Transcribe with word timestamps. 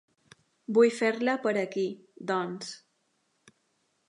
Vull 0.77 0.93
fer-la 1.01 1.35
per 1.45 1.53
aquí, 1.67 1.85
doncs. 2.33 2.73